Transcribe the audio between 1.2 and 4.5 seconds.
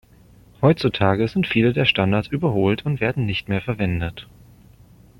sind viele der Standards überholt und werden nicht mehr verwendet.